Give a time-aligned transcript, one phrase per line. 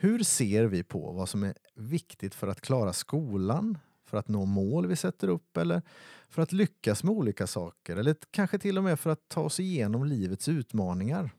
[0.00, 4.44] Hur ser vi på vad som är viktigt för att klara skolan, för att nå
[4.44, 5.82] mål vi sätter upp eller
[6.28, 9.60] för att lyckas med olika saker eller kanske till och med för att ta oss
[9.60, 11.30] igenom livets utmaningar?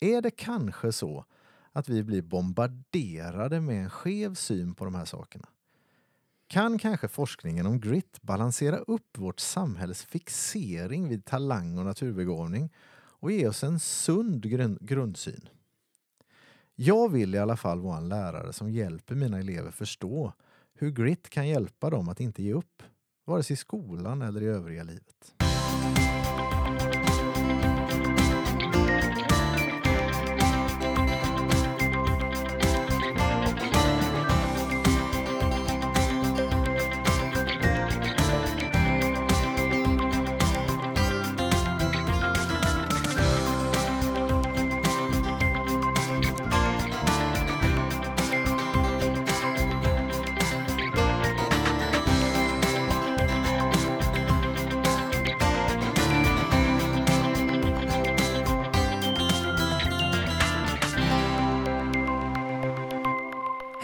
[0.00, 1.24] Är det kanske så
[1.72, 5.48] att vi blir bombarderade med en skev syn på de här sakerna?
[6.46, 13.32] Kan kanske forskningen om grit balansera upp vårt samhälles fixering vid talang och naturbegåvning och
[13.32, 15.48] ge oss en sund grund grundsyn?
[16.76, 20.32] Jag vill i alla fall vara en lärare som hjälper mina elever förstå
[20.74, 22.82] hur grit kan hjälpa dem att inte ge upp,
[23.24, 25.43] vare sig i skolan eller i övriga livet.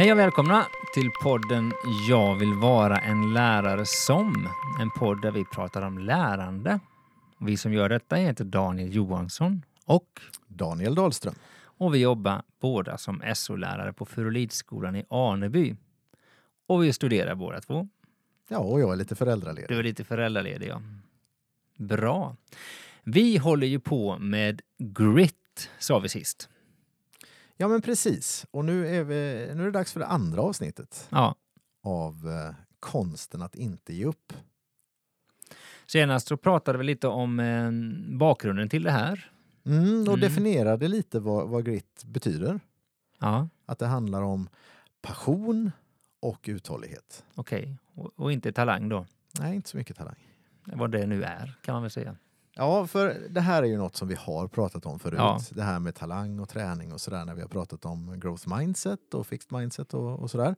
[0.01, 1.73] Hej och välkomna till podden
[2.09, 4.49] Jag vill vara en lärare som.
[4.81, 6.81] En podd där vi pratar om lärande.
[7.41, 11.35] Vi som gör detta heter Daniel Johansson och Daniel Dahlström.
[11.63, 15.77] Och vi jobbar båda som SO-lärare på Furulidskolan i Aneby.
[16.67, 17.89] Och vi studerar båda två.
[18.49, 19.69] Ja, och jag är lite föräldraledig.
[19.69, 20.83] Du är lite föräldraledig, ja.
[21.77, 22.37] Bra.
[23.03, 26.49] Vi håller ju på med grit, sa vi sist.
[27.61, 28.47] Ja, men precis.
[28.51, 31.35] Och nu är, vi, nu är det dags för det andra avsnittet Ja.
[31.83, 34.33] av eh, konsten att inte ge upp.
[35.87, 37.71] Senast så pratade vi lite om eh,
[38.19, 39.31] bakgrunden till det här.
[39.67, 40.21] Mm, och Mm.
[40.21, 42.61] definierade lite vad, vad grit betyder.
[43.19, 44.49] Ja, Att det handlar om
[45.03, 45.71] passion
[46.21, 47.25] och uthållighet.
[47.35, 47.77] okej.
[47.95, 49.07] Och, och inte talang då.
[49.41, 50.17] Nej, inte så mycket talang.
[50.65, 52.17] Vad det nu är, kan man väl säga.
[52.55, 55.19] Ja, för det här är ju något som vi har pratat om förut.
[55.19, 55.41] Ja.
[55.51, 59.15] Det här med talang och träning och sådär när vi har pratat om growth mindset
[59.15, 60.55] och fixed mindset och, och sådär.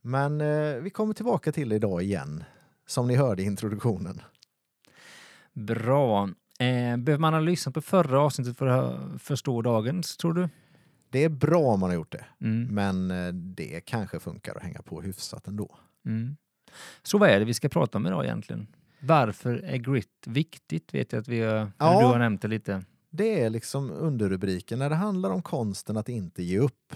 [0.00, 2.44] Men eh, vi kommer tillbaka till det idag igen,
[2.86, 4.20] som ni hörde i introduktionen.
[5.52, 6.22] Bra.
[6.58, 10.48] Eh, behöver man ha lyssnat på förra avsnittet för att förstå dagens, tror du?
[11.10, 12.74] Det är bra om man har gjort det, Mm.
[12.74, 15.76] men eh, det kanske funkar att hänga på hyfsat ändå.
[16.06, 16.36] Mm.
[17.02, 18.66] Så vad är det vi ska prata om idag egentligen?
[19.02, 20.94] Varför är grit viktigt?
[20.94, 21.70] Vet jag att vi Ja.
[21.78, 22.84] du har nämnt det lite.
[23.10, 26.94] Det är liksom underrubriken när det handlar om konsten att inte ge upp.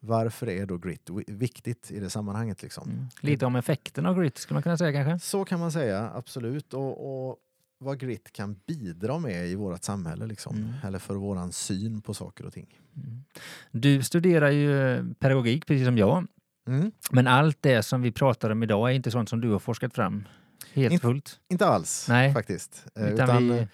[0.00, 2.62] Varför är då grit viktigt i det sammanhanget?
[2.62, 2.90] Liksom?
[2.90, 3.06] Mm.
[3.20, 5.26] Lite om effekten av grit skulle man kunna säga kanske?
[5.26, 6.74] Så kan man säga, absolut.
[6.74, 7.36] Och, och
[7.78, 10.56] vad grit kan bidra med i vårt samhälle, liksom.
[10.56, 10.72] Mm.
[10.84, 12.78] eller för våran syn på saker och ting.
[12.96, 13.24] Mm.
[13.70, 16.26] Du studerar ju pedagogik precis som jag.
[16.68, 16.92] Mm.
[17.10, 19.94] Men allt det som vi pratar om idag är inte sånt som du har forskat
[19.94, 20.24] fram
[20.72, 21.40] helt Inte- fullt.
[21.48, 22.32] Inte alls Nej.
[22.34, 22.84] faktiskt.
[22.94, 23.66] Eh, Utan Utan, vi, eh,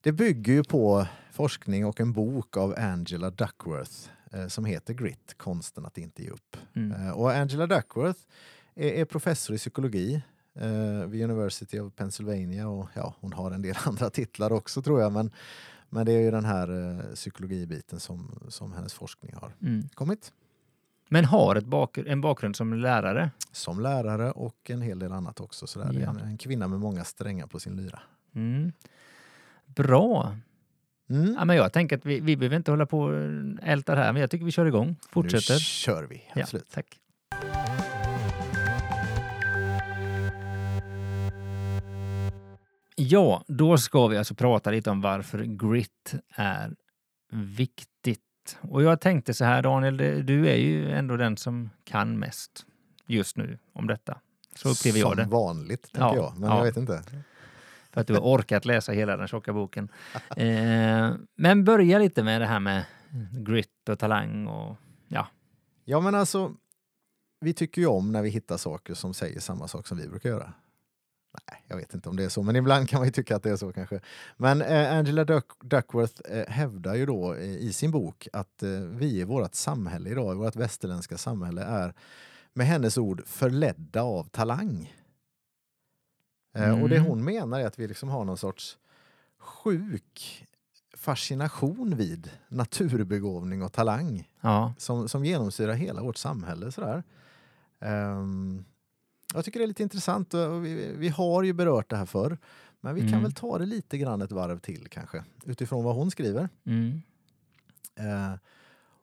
[0.00, 3.92] Det bygger ju på forskning och en bok av Angela Duckworth
[4.32, 6.56] eh, som heter Grit, konsten att inte ge upp.
[6.76, 7.12] mm.
[7.12, 8.20] Och Angela Duckworth
[8.74, 10.22] är, professor i psykologi
[11.08, 15.12] vid University of Pennsylvania och ja, hon har en del andra titlar också tror jag
[15.12, 15.30] men,
[15.88, 19.88] men det är ju den här psykologibiten som, som hennes forskning har Mm.
[19.94, 20.32] kommit.
[21.08, 23.30] Men har ett bak en bakgrund som lärare.
[23.52, 25.66] Som lärare och en hel del annat också.
[25.66, 25.92] Så där.
[25.92, 26.10] Ja.
[26.10, 28.00] en, en kvinna med många strängar på sin lyra.
[28.34, 28.72] Mm.
[29.66, 30.36] Bra.
[31.10, 31.34] Mm.
[31.38, 33.14] Ja, men jag tänker att vi, vi behöver inte hålla på och
[33.62, 34.96] älta det här, men jag tycker vi kör igång.
[35.10, 35.54] Fortsätter.
[35.54, 36.70] Nu kör vi, Ja, absolut.
[36.70, 36.98] tack.
[43.00, 46.74] Ja, då ska vi alltså prata lite om varför grit är
[47.32, 48.20] viktigt.
[48.60, 52.66] Och jag tänkte så här Daniel, du är ju ändå den som kan mest
[53.06, 54.20] just nu om detta.
[54.54, 55.24] Så upplever jag Som det.
[55.24, 56.38] vanligt, tänker Ja, jag.
[56.38, 56.56] Men ja.
[56.56, 57.02] jag vet inte.
[57.90, 59.88] För att du har orkat läsa hela den tjocka boken.
[60.36, 62.84] Eh, men börja lite med det här med
[63.32, 64.76] grit och talang och
[65.90, 66.54] Ja, men alltså,
[67.40, 70.28] vi tycker ju om när vi hittar saker som säger samma sak som vi brukar
[70.28, 70.52] göra.
[71.32, 73.42] Nej, jag vet inte om det är så, men ibland kan man ju tycka att
[73.42, 74.00] det är så kanske.
[74.36, 78.70] Men eh, Angela Duck Duckworth eh, hävdar ju då eh, i sin bok att eh,
[78.70, 81.94] vi i vårt samhälle idag, i vårt västerländska samhälle, är
[82.52, 84.94] med hennes ord förledda av talang.
[86.54, 87.08] Eh, Och det Mm.
[87.08, 88.78] hon menar är att vi liksom har någon sorts
[89.38, 90.44] sjuk
[90.96, 96.72] fascination vid naturbegåvning och talang ja, som, som genomsyrar hela vårt samhälle.
[96.72, 97.02] Sådär.
[97.80, 98.64] Ehm,
[99.34, 100.34] jag tycker det är lite intressant.
[100.34, 102.38] och Vi, vi har ju berört det här förr.
[102.80, 103.22] Men vi kan Mm.
[103.22, 105.24] väl ta det lite grann ett varv till kanske.
[105.44, 106.48] Utifrån vad hon skriver.
[106.66, 107.02] mm,
[107.94, 108.34] Eh,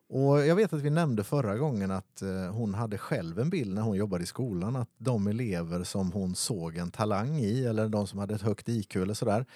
[0.08, 3.74] Och jag vet att vi nämnde förra gången att eh, hon hade själv en bild
[3.74, 7.88] när hon jobbade i skolan att de elever som hon såg en talang i eller
[7.88, 9.46] de som hade ett högt IQ eller sådär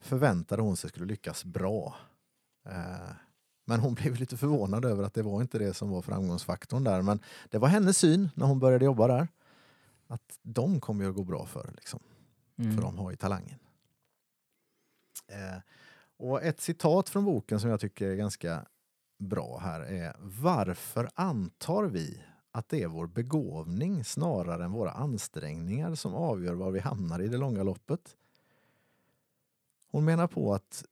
[0.00, 1.96] förväntade hon sig skulle lyckas bra.
[2.68, 3.10] Eh,
[3.66, 7.02] men hon blev lite förvånad över att det var inte det som var framgångsfaktorn där.
[7.02, 7.20] Men
[7.50, 9.28] det var hennes syn när hon började jobba där.
[10.08, 12.00] Att de kommer ju att gå bra för, liksom,
[12.58, 12.74] Mm.
[12.74, 13.58] för de har ju talangen.
[15.28, 15.58] Eh,
[16.16, 18.66] och ett citat från boken som jag tycker är ganska
[19.18, 25.94] bra här är Varför antar vi att det är vår begåvning snarare än våra ansträngningar
[25.94, 28.16] som avgör var vi hamnar i det långa loppet?
[29.90, 30.84] Hon menar på att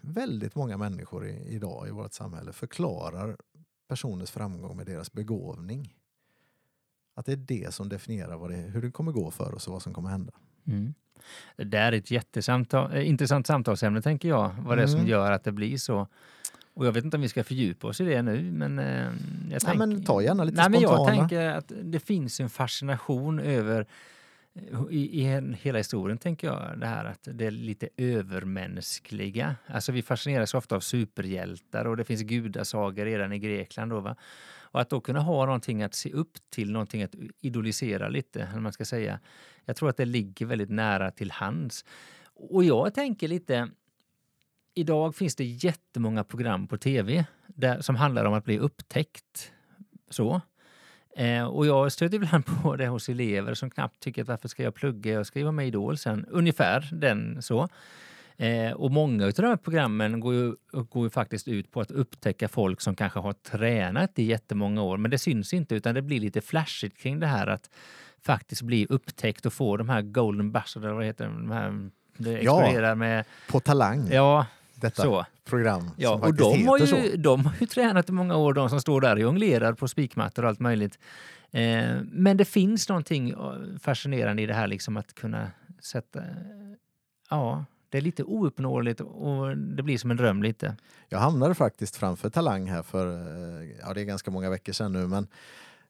[0.00, 3.36] väldigt många människor i, idag i vårt samhälle förklarar
[3.88, 5.96] personers framgång med deras begåvning.
[7.14, 9.82] Att det är det som definierar det, hur det kommer gå för oss och vad
[9.82, 10.32] som kommer hända.
[10.66, 10.94] Mm.
[11.56, 15.10] Det där är ett jättesamtal, eh, samtalsämne tänker jag, vad det är som Mm.
[15.10, 16.08] gör att det blir så.
[16.74, 19.12] Och jag vet inte om vi ska fördjupa oss i det nu, men eh,
[19.50, 21.18] jag Nej, men ta gärna lite Nej, men jag spontana.
[21.18, 23.86] tänker att det finns en fascination över
[24.54, 29.56] eh, i, i hela historien tänker jag det här att det är lite övermänskliga.
[29.66, 34.16] Alltså vi fascineras ofta av superhjältar och det finns gudasagor redan i Grekland då va.
[34.72, 38.60] Och att då kunna ha någonting att se upp till, någonting att idolisera lite, eller
[38.60, 39.20] man ska säga.
[39.64, 41.84] Jag tror att det ligger väldigt nära till hands.
[42.34, 43.68] Och jag tänker lite,
[44.74, 49.52] idag finns det jättemånga program på tv där, som handlar om att bli upptäckt.
[50.10, 50.40] Så.
[51.16, 54.62] Eh, och jag stöter ibland på det hos elever som knappt tycker att varför ska
[54.62, 56.26] jag plugga, jag ska ju vara med i Idol sen.
[56.28, 57.68] Ungefär den så.
[58.36, 61.90] Eh, och många av de här programmen går ju, går ju faktiskt ut på att
[61.90, 66.02] upptäcka folk som kanske har tränat i jättemånga år, men det syns inte utan det
[66.02, 67.70] blir lite flashigt kring det här att
[68.24, 72.30] faktiskt bli upptäckt och få de här golden eller vad heter det, de här, det
[72.32, 72.38] Ja.
[72.38, 75.26] exploderar med, På Talang, ja, detta så.
[75.44, 76.96] program Ja, och de har, ju, så.
[77.16, 80.42] de har ju tränat i många år, de som står där och jonglerar på spikmattor
[80.42, 80.98] och allt möjligt.
[81.50, 83.36] Eh, men det finns någonting eh,
[83.80, 85.50] fascinerande i det här liksom att kunna
[85.82, 86.20] sätta...
[87.30, 90.76] Ja, det är lite ouppnåeligt och det blir som en dröm lite.
[91.08, 94.92] Jag hamnade faktiskt framför Talang här för, eh, ja det är ganska många veckor sedan
[94.92, 95.26] nu men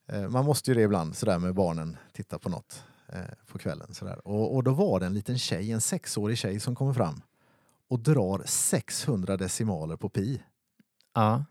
[0.06, 3.94] eh, man måste ju det ibland sådär med barnen, titta på något eh, på kvällen
[3.94, 4.28] sådär.
[4.28, 7.22] Och, och då var det en liten tjej, en sexårig tjej som kommer fram
[7.88, 10.42] och drar 600 decimaler på pi.
[11.14, 11.44] Ja,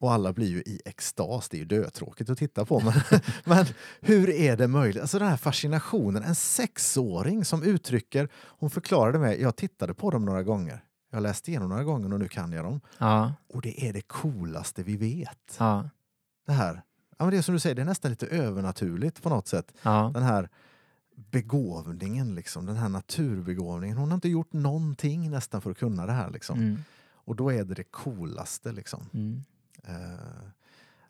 [0.00, 2.92] Och alla blir ju i extas, det är ju dötråkigt att titta på men,
[3.44, 3.66] men
[4.00, 5.00] hur är det möjligt?
[5.02, 10.24] Alltså den här fascinationen, en sexåring som uttrycker, hon förklarade mig, jag tittade på dem
[10.24, 10.84] några gånger.
[11.10, 12.80] Jag läste igenom några gånger och nu kan jag dem.
[12.98, 15.56] ja, Och det är det coolaste vi vet.
[15.58, 15.88] ja,
[16.46, 16.82] Det här.
[17.18, 19.72] Ja, men det är som du säger, det är nästan lite övernaturligt på något sätt.
[19.82, 20.10] ja.
[20.14, 20.48] Den här
[21.16, 23.96] begåvningen, liksom, den här naturbegåvningen.
[23.96, 26.30] Hon har inte gjort någonting nästan för att kunna det här.
[26.30, 26.58] Liksom.
[26.58, 26.78] Mm,
[27.14, 28.72] Och då är det det coolaste.
[28.72, 29.08] Liksom.
[29.14, 29.44] mm.
[29.88, 29.94] Eh,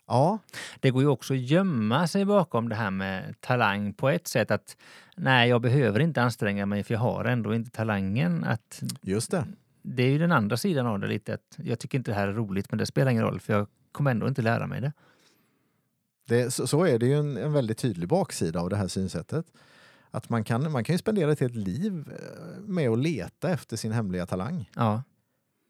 [0.06, 0.38] ja,
[0.80, 4.50] Det går ju också att gömma sig bakom det här med talang på ett sätt
[4.50, 4.76] att
[5.16, 8.44] nej, jag behöver inte anstränga mig för jag har ändå inte talangen.
[8.44, 9.46] Att just det.
[9.82, 11.34] det är ju den andra sidan av det lite.
[11.34, 13.66] Att jag tycker inte det här är roligt men det spelar ingen roll för jag
[13.92, 14.92] kommer ändå inte lära mig det.
[16.28, 19.46] det så, så är det ju en, en väldigt tydlig baksida av det här synsättet.
[20.10, 23.76] Att man kan, man kan ju spendera ett helt liv eh, med att leta efter
[23.76, 24.70] sin hemliga talang.
[24.74, 25.02] Ja,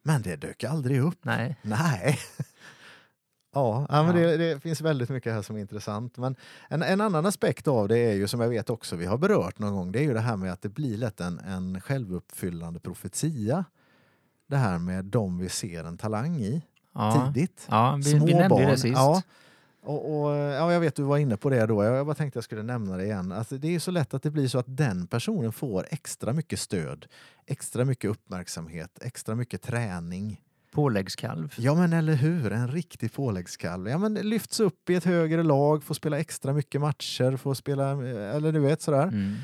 [0.02, 1.18] Men det dök aldrig upp.
[1.24, 1.56] nej.
[1.62, 2.18] Nej.
[3.54, 4.14] Ja, ja, men.
[4.14, 6.16] Det, det finns väldigt mycket här som är intressant.
[6.16, 6.36] Men
[6.68, 9.58] en, en annan aspekt av det är ju som jag vet också vi har berört
[9.58, 9.92] någon gång.
[9.92, 13.64] Det är ju det här med att det blir lätt en, en självuppfyllande profetia.
[14.46, 16.62] Det här med de vi ser en talang i
[16.94, 17.66] Ja, tidigt.
[17.70, 18.94] ja vi, Små vi nämnde barn, det sist.
[18.96, 19.22] Ja.
[19.82, 21.84] Och, och, ja, jag vet du var inne på det då.
[21.84, 23.32] Jag bara tänkte jag skulle nämna det igen.
[23.32, 26.60] Alltså, det är så lätt att det blir så att den personen får extra mycket
[26.60, 27.06] stöd,
[27.46, 30.40] extra mycket uppmärksamhet, extra mycket träning.
[30.74, 31.54] Påläggskalv.
[31.58, 33.88] Ja men eller hur, en riktig påläggskalv.
[33.88, 37.90] Ja, men lyfts upp i ett högre lag, får spela extra mycket matcher, får spela,
[38.06, 39.02] eller du vet sådär.
[39.02, 39.34] Mm.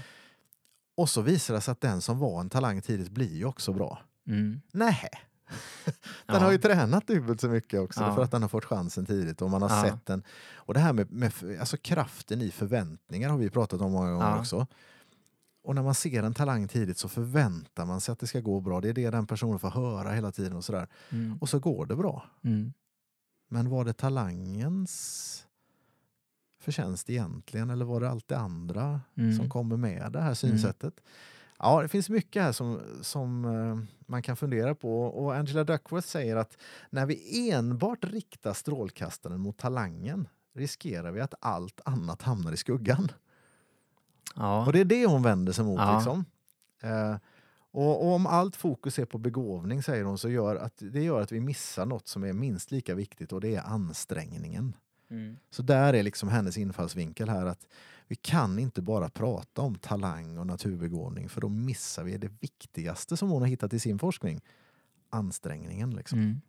[0.97, 3.73] Och så visar det sig att den som var en talang tidigt blir ju också
[3.73, 3.99] bra.
[4.29, 4.61] Mm.
[4.73, 5.09] Nej,
[5.85, 5.95] den
[6.27, 6.39] Ja.
[6.39, 8.15] har ju tränat dubbelt så mycket också Ja.
[8.15, 9.85] för att den har fått chansen tidigt och man har Ja.
[9.85, 10.23] sett den.
[10.55, 14.39] Och det här med, med alltså kraften i förväntningar har vi pratat om många gånger
[14.39, 14.67] också.
[15.71, 18.61] Och när man ser en talang tidigt så förväntar man sig att det ska gå
[18.61, 18.81] bra.
[18.81, 20.89] Det är det den personen får höra hela tiden och sådär.
[21.11, 21.39] Mm.
[21.41, 22.25] Och så går det bra.
[22.45, 22.73] Mm.
[23.49, 25.47] Men var det talangens
[26.61, 29.37] förtjänst egentligen eller var det allt det andra Mm.
[29.37, 30.95] som kommer med det här synsättet?
[31.59, 36.09] Ja, det finns mycket här som, som eh, man kan fundera på och Angela Duckworth
[36.09, 36.57] säger att
[36.91, 43.09] när vi enbart riktar strålkastaren mot talangen riskerar vi att allt annat hamnar i skuggan.
[44.37, 44.67] Ja.
[44.67, 45.81] Och det är det hon vänder sig mot.
[45.81, 45.97] Ja.
[45.97, 46.25] Liksom.
[46.83, 47.17] Eh,
[47.73, 51.21] Och, och om allt fokus är på begåvning, säger hon, så gör att, det gör
[51.21, 54.77] att vi missar något som är minst lika viktigt och det är ansträngningen.
[55.11, 55.37] Mm.
[55.51, 57.67] Så där är liksom hennes infallsvinkel här att
[58.09, 63.17] vi kan inte bara prata om talang och naturbegåvning för då missar vi det viktigaste
[63.17, 64.41] som hon har hittat i sin forskning.
[65.11, 65.91] Ansträngningen.
[65.91, 66.19] Liksom.
[66.19, 66.41] Mm.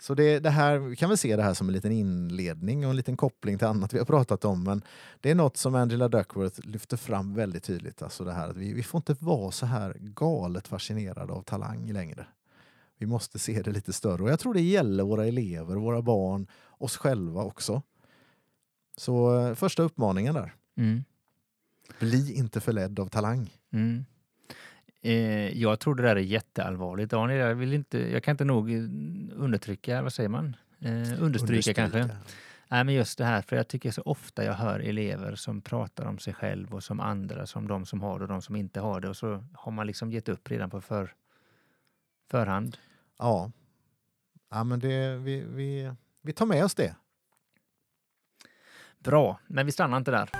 [0.00, 2.90] Så det, det här, vi kan väl se det här som en liten inledning och
[2.90, 4.64] en liten koppling till annat vi har pratat om.
[4.64, 4.82] Men
[5.20, 8.02] det är något som Angela Duckworth lyfter fram väldigt tydligt.
[8.02, 11.92] Alltså det här att vi, vi får inte vara så här galet fascinerade av talang
[11.92, 12.26] längre.
[12.98, 14.22] Vi måste se det lite större.
[14.22, 16.46] Och jag tror det gäller våra elever, våra barn,
[16.78, 17.82] oss själva också.
[18.96, 20.54] Så eh, första uppmaningen där.
[20.76, 21.04] Mm.
[21.98, 23.50] Bli inte förledd av talang.
[23.72, 24.04] Mm.
[25.02, 27.38] Eh, jag tror det där är jätteallvarligt, Daniel.
[27.38, 28.78] Jag, vill inte, jag kan inte nog eh,
[29.34, 30.56] undertrycka, vad säger man?
[30.78, 31.74] Eh, understryka, Understryka.
[31.74, 32.16] kanske.
[32.68, 36.06] Nej, men just det här, för jag tycker så ofta jag hör elever som pratar
[36.06, 38.80] om sig själv och som andra, som de som har det och de som inte
[38.80, 39.08] har det.
[39.08, 41.14] Och så har man liksom gett upp redan på för,
[42.30, 42.76] förhand.
[43.18, 43.52] Ja.
[44.50, 45.92] ja men det, vi, vi,
[46.22, 46.96] vi tar med oss det.
[48.98, 50.30] Bra, men vi stannar inte där.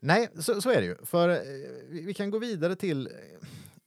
[0.00, 0.96] Nej, så, så är det ju.
[1.04, 1.36] För eh,
[1.88, 3.12] vi, vi kan gå vidare till eh,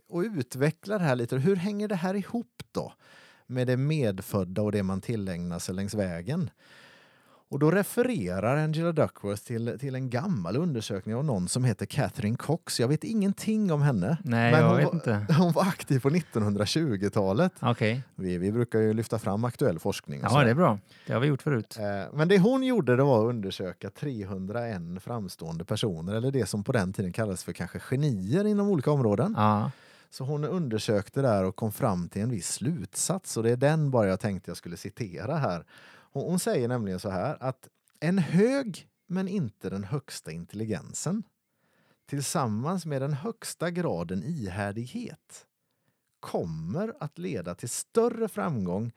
[0.10, 1.38] och utveckla det här lite.
[1.38, 2.94] Hur hänger det här ihop då?
[3.48, 6.50] Med det medfödda och det man tillägnar sig längs vägen.
[7.54, 12.38] Och då refererar Angela Duckworth till, till en gammal undersökning av någon som heter Catherine
[12.38, 12.80] Cox.
[12.80, 14.18] Jag vet ingenting om henne.
[14.24, 15.26] Nej, men jag hon vet var, inte.
[15.40, 17.52] Hon var aktiv på 1920-talet.
[17.60, 20.20] Okej, Vi, vi brukar ju lyfta fram aktuell forskning.
[20.24, 20.80] ja det är bra.
[21.08, 21.78] Det har vi gjort förut.
[21.80, 26.64] Eh, Men det hon gjorde det var att undersöka 301 framstående personer, eller det som
[26.64, 29.34] på den tiden kallades för kanske genier inom olika områden.
[29.38, 29.72] Ja,
[30.10, 33.92] Så hon undersökte där och kom fram till en viss slutsats och det är den
[33.92, 35.64] bara jag tänkte jag skulle citera här.
[36.14, 41.24] Hon, hon säger nämligen så här att en hög men inte den högsta intelligensen
[42.06, 45.46] tillsammans med den högsta graden ihärdighet
[46.20, 48.92] kommer att leda till större framgång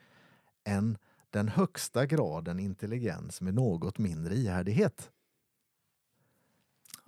[0.63, 0.97] än
[1.29, 5.11] den högsta graden intelligens med något mindre ihärdighet.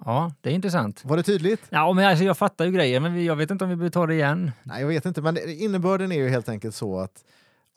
[0.05, 1.05] ja, det är intressant.
[1.05, 1.61] Var det tydligt?
[1.69, 4.07] Ja, men alltså, jag fattar ju grejer, men jag vet inte om vi behöver ta
[4.07, 4.51] det igen.
[4.63, 7.25] Nej, jag vet inte, men innebörden är ju helt enkelt så att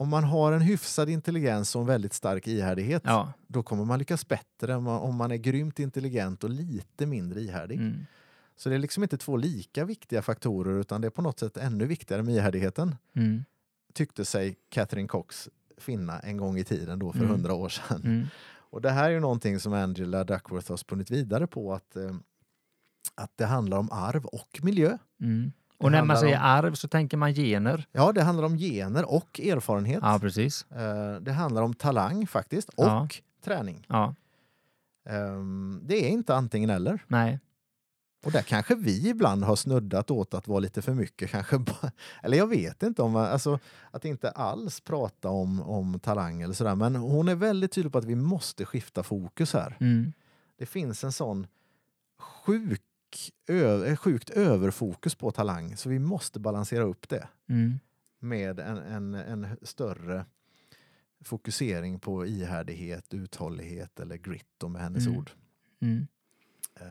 [0.03, 3.33] om man har en hyfsad intelligens och en väldigt stark ihärdighet, Ja.
[3.47, 7.79] då kommer man lyckas bättre än om man är grymt intelligent och lite mindre ihärdig.
[7.79, 8.07] Mm.
[8.57, 11.57] Så det är liksom inte två lika viktiga faktorer utan det är på något sätt
[11.57, 13.45] ännu viktigare med ihärdigheten, Mm.
[13.95, 17.31] tyckte sig Catherine Cox finna en gång i tiden då för Mm.
[17.31, 18.01] hundra år sedan.
[18.05, 18.27] Mm.
[18.55, 22.15] Och det här är ju någonting som Angela Duckworth har spunnit vidare på att, eh,
[23.15, 24.99] att det handlar om arv och miljö.
[25.21, 25.53] Mm.
[25.83, 27.87] Och när man säger om- arv så tänker man gener.
[27.93, 29.99] Ja, det handlar om gener och erfarenhet.
[30.03, 30.67] Ja, precis.
[30.71, 33.09] Eh, Det handlar om talang faktiskt och Ja.
[33.45, 33.87] träning.
[33.89, 34.15] Ja,
[35.09, 37.05] Ehm, Det är inte antingen eller.
[37.09, 37.41] nej.
[38.25, 41.31] Och där kanske vi ibland har snuddat åt att vara lite för mycket.
[41.31, 43.59] Kanske bara, eller jag vet inte om alltså,
[43.91, 46.75] att inte alls prata om, om talang eller sådär.
[46.75, 49.77] Men hon är väldigt tydlig på att vi måste skifta fokus här.
[49.81, 50.13] Mm.
[50.59, 51.47] Det finns en sån
[52.21, 52.83] sjuk,
[53.49, 57.79] ö, eh, sjukt överfokus på talang så vi måste balansera upp det Mm.
[58.19, 60.25] med en, en, en större
[61.25, 65.19] fokusering på ihärdighet, uthållighet eller grit då med hennes Mm.
[65.19, 65.31] ord.
[65.81, 66.07] Mm.
[66.81, 66.87] Eh,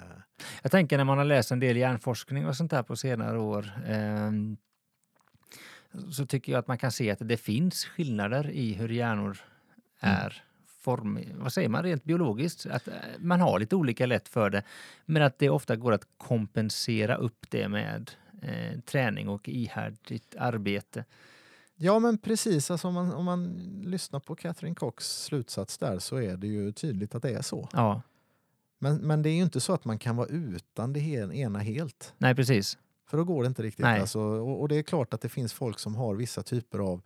[0.61, 3.71] Jag tänker när man har läst en del hjärnforskning och sånt där på senare år
[3.87, 4.57] ehm,
[6.11, 9.37] så tycker jag att man kan se att det finns skillnader i hur hjärnor
[10.03, 10.15] Mm.
[10.15, 10.43] är
[10.81, 12.65] form, vad säger man rent biologiskt?
[12.65, 14.63] Att eh, man har lite olika lätt för det
[15.05, 18.11] men att det ofta går att kompensera upp det med
[18.41, 21.05] eh, träning och ihärdigt arbete.
[21.75, 23.53] Ja men precis, alltså om, man, om man
[23.85, 27.69] lyssnar på Catherine Cox slutsats där så är det ju tydligt att det är så.
[27.73, 28.01] Ja,
[28.79, 32.13] Men, men det är ju inte så att man kan vara utan det ena helt.
[32.17, 32.77] nej precis.
[33.09, 33.85] För då går det inte riktigt.
[33.85, 37.01] Alltså, och, och det är klart att det finns folk som har vissa typer av,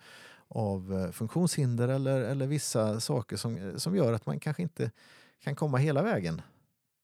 [0.48, 4.92] av eh, funktionshinder eller, eller vissa saker som, eh, som gör att man kanske inte
[5.44, 6.42] kan komma hela vägen.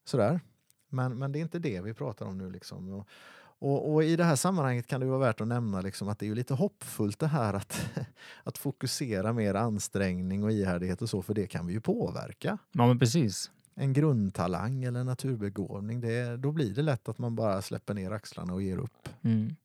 [0.06, 0.40] Sådär.
[0.90, 2.52] Men, men det är inte det vi pratar om nu.
[2.52, 2.94] Liksom.
[2.94, 3.08] Och,
[3.60, 6.28] och, och i det här sammanhanget kan det vara värt att nämna liksom att det
[6.28, 7.90] är lite hoppfullt det här att,
[8.44, 12.58] att fokusera mer ansträngning och ihärdighet och så, för det kan vi ju påverka.
[12.72, 13.52] Ja, men precis.
[13.76, 18.12] En grundtalang eller en naturbegåvning, det, då blir det lätt att man bara släpper ner
[18.12, 19.10] axlarna och ger upp.
[19.22, 19.56] Mm.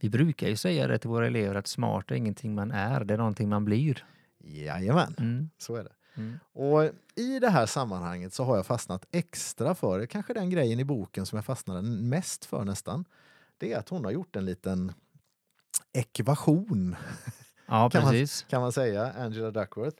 [0.00, 3.14] Vi brukar ju säga det till våra elever att smart är ingenting man är, det
[3.14, 4.04] är någonting man blir.
[4.38, 5.50] Jajamän, Mm.
[5.58, 5.92] så är det.
[6.16, 6.38] Mm.
[6.52, 10.84] Och i det här sammanhanget så har jag fastnat extra för, kanske den grejen i
[10.84, 13.04] boken som jag fastnade mest för nästan,
[13.58, 14.92] det är att hon har gjort en liten
[15.92, 16.96] ekvation,
[17.70, 19.96] Ja, Kan man- kan man säga, Angela Duckworth,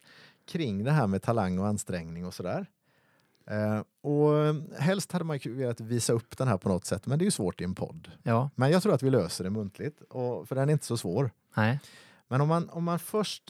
[0.46, 2.66] kring det här med talang och ansträngning och sådär.
[3.50, 7.19] Eh, och helst hade man ju velat visa upp den här på något sätt, men
[7.19, 8.11] det är ju svårt i en podd.
[8.23, 10.97] Ja, Men jag tror att vi löser det muntligt, och, för den är inte så
[10.97, 11.31] svår.
[11.57, 11.81] nej.
[12.31, 13.43] Men om man, om man först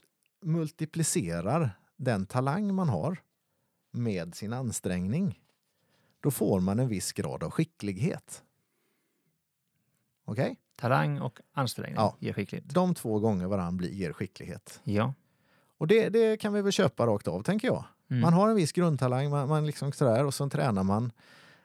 [0.43, 3.19] multiplicerar den talang man har
[3.91, 5.41] med sin ansträngning,
[6.21, 8.43] då får man en viss grad av skicklighet.
[10.25, 10.57] Okej?
[10.77, 12.17] Talang och ansträngning Ja.
[12.19, 12.75] ger skicklighet.
[12.75, 14.81] De två gånger varann blir, ger skicklighet.
[14.85, 15.15] Ja.
[15.79, 17.85] Och det, det kan vi väl köpa rakt av, tänker jag.
[18.11, 18.21] Mm.
[18.21, 21.13] Man har en viss grundtalang, man, man liksom sådär, och så tränar man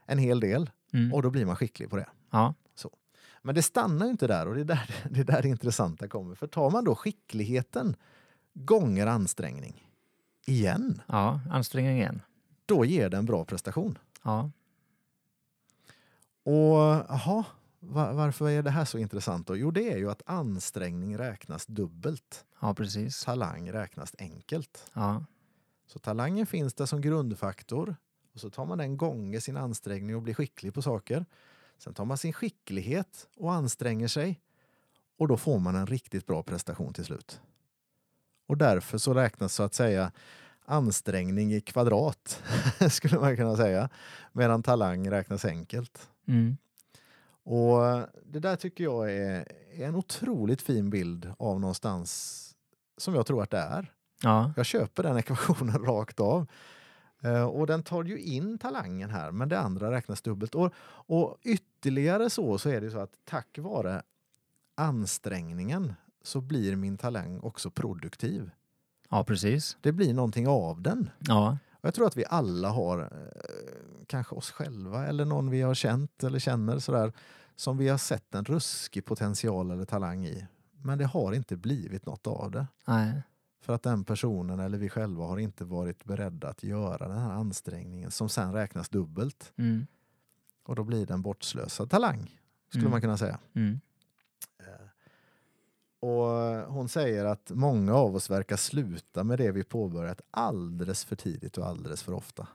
[0.06, 1.14] en hel del Mm.
[1.14, 2.08] och då blir man skicklig på det.
[2.32, 2.54] Ja.
[3.46, 6.08] Men det stannar ju inte där och det är där det, är där det intressanta
[6.08, 6.36] kommer.
[6.36, 7.96] För tar man då skickligheten
[8.54, 9.90] gånger ansträngning
[10.46, 12.22] igen, ja, ansträngning igen.
[12.66, 13.98] då ger det en bra prestation.
[14.24, 14.50] Ja.
[16.44, 16.78] Och
[17.10, 17.44] jaha,
[17.80, 19.58] va- varför är det här så intressant då?
[19.58, 22.46] Jo, det är ju att ansträngning räknas dubbelt.
[22.62, 23.24] ja, precis.
[23.24, 24.92] Talang räknas enkelt.
[24.94, 25.26] Ja.
[25.86, 27.96] Så talangen finns där som grundfaktor
[28.34, 31.26] och så tar man den gånger sin ansträngning och blir skicklig på saker.
[31.78, 34.42] Sen tar man sin skicklighet och anstränger sig
[35.18, 37.42] och då får man en riktigt bra prestation till slut.
[38.48, 40.12] Och därför så räknas så att säga
[40.66, 42.44] ansträngning i kvadrat,
[42.92, 43.90] skulle man kunna säga,
[44.32, 46.10] medan talang räknas enkelt.
[46.28, 46.58] Mm.
[47.46, 52.40] Och det där tycker jag är, är en otroligt fin bild av någonstans
[52.98, 53.94] som jag tror att det är.
[54.24, 54.54] Ja.
[54.56, 56.48] Jag köper den ekvationen rakt av.
[57.22, 60.56] Eh, och den tar ju in talangen här, men det andra räknas dubbelt.
[60.56, 64.02] Och, och ytterligare så, så är det så att tack vare
[64.76, 68.52] ansträngningen så blir min talang också produktiv.
[69.10, 69.78] ja, precis.
[69.82, 71.10] Det blir någonting av den.
[71.20, 71.58] Ja.
[71.72, 75.74] Och jag tror att vi alla har, eh, kanske oss själva eller någon vi har
[75.74, 77.14] känt eller känner sådär,
[77.56, 80.48] som vi har sett en ruskig potential eller talang i.
[80.82, 82.68] Men det har inte blivit något av det.
[82.86, 83.22] Nej.
[83.64, 87.32] För att den personen eller vi själva har inte varit beredda att göra den här
[87.32, 89.54] ansträngningen som sen räknas dubbelt.
[89.58, 89.88] Mm.
[90.64, 92.92] Och då blir det en bortslösad talang, skulle Mm.
[92.92, 93.40] man kunna säga.
[93.54, 93.80] Mm.
[96.00, 101.16] Och hon säger att många av oss verkar sluta med det vi påbörjat alldeles för
[101.16, 102.48] tidigt och alldeles för ofta.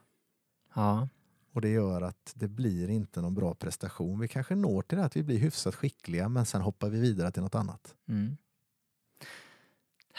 [0.75, 1.09] Ja.
[1.53, 4.21] Och det gör att det blir inte någon bra prestation.
[4.21, 7.31] Vi kanske når till det att vi blir hyfsat skickliga men sen hoppar vi vidare
[7.33, 7.95] till något annat.
[8.09, 8.37] Mm.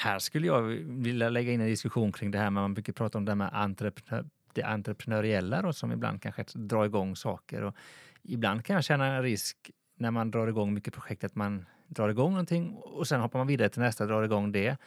[0.01, 3.17] Här skulle jag vilja lägga in en diskussion kring det här med man brukar prata
[3.17, 7.61] om det här med entreprenör, det entreprenöriella då, som ibland kanske drar igång saker.
[7.63, 7.75] Och
[8.23, 12.09] ibland kan jag känna en risk när man drar igång mycket projekt att man drar
[12.09, 14.77] igång någonting och sen hoppar man vidare till nästa och drar igång det.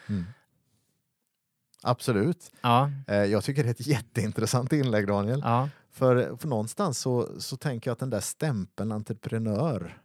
[1.83, 2.53] Absolut.
[2.61, 5.41] Ja, Eh, Jag tycker det är ett jätteintressant inlägg Daniel.
[5.45, 9.99] ja, För, för någonstans så, så tänker jag att den där stämpeln entreprenör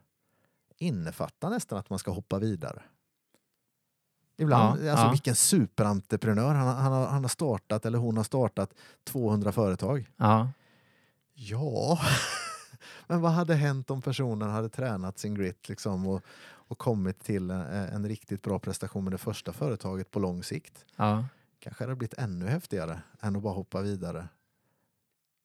[0.77, 2.81] innefattar nästan att man ska hoppa vidare.
[4.37, 5.11] Ibland, Ja, alltså ja.
[5.11, 6.53] vilken superentreprenör.
[6.53, 8.73] Han, har- han, har, han har startat eller hon har startat
[9.03, 10.09] 200 företag.
[10.17, 10.49] ja,
[11.33, 11.99] Ja,
[13.07, 17.51] men vad hade hänt om personen hade tränat sin grit liksom och, och kommit till
[17.51, 20.85] en, en riktigt bra prestation med det första företaget på lång sikt?
[20.95, 21.25] ja,
[21.59, 24.27] Kanske hade det blivit ännu häftigare än att bara hoppa vidare.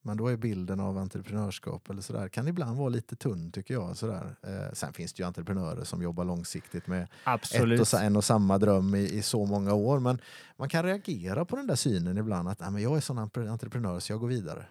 [0.05, 3.97] Men då är bilden av entreprenörskap eller sådär kan ibland vara lite tunn tycker jag.
[3.97, 4.35] Sådär.
[4.43, 8.57] Eh, sen finns det ju entreprenörer som jobbar långsiktigt med ett och, en och samma
[8.57, 9.99] dröm i, i så många år.
[9.99, 10.19] Men
[10.57, 13.99] man kan reagera på den där synen ibland att men jag är sån entre- entreprenör
[13.99, 14.65] så jag går vidare.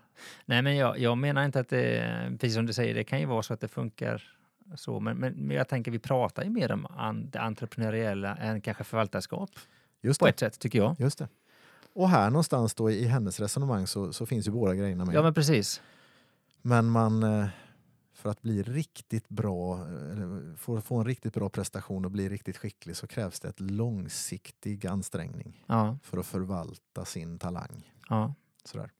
[0.47, 3.27] Nej, men jag, jag menar inte att det, precis som du säger, det kan ju
[3.27, 4.23] vara så att det funkar
[4.77, 8.61] så, men, men, men jag tänker vi pratar ju mer om an, det entreprenöriella än
[8.61, 9.51] kanske förvaltarskap
[10.03, 10.31] Just på det.
[10.31, 11.01] ett sätt, tycker jag.
[11.01, 11.29] Just det.
[11.95, 15.15] Och här någonstans då i hennes resonemang så, så finns ju båda grejerna med.
[15.15, 15.83] Ja, men precis.
[16.63, 17.47] Men man, eh,
[18.13, 22.29] för att bli riktigt bra, eh, eller få, få en riktigt bra prestation och bli
[22.29, 27.91] riktigt skicklig så krävs det ett långsiktig ansträngning Ja, för att förvalta sin talang.
[28.09, 28.91] ja, Sådär.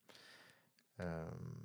[0.99, 1.59] Ehm.